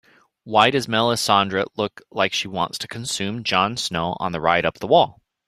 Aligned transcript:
Why 0.45 0.71
does 0.71 0.87
Melissandre 0.87 1.65
look 1.77 2.01
like 2.09 2.33
she 2.33 2.47
wants 2.47 2.79
to 2.79 2.87
consume 2.87 3.43
Jon 3.43 3.77
Snow 3.77 4.17
on 4.19 4.31
the 4.31 4.41
ride 4.41 4.65
up 4.65 4.79
the 4.79 4.87
wall? 4.87 5.21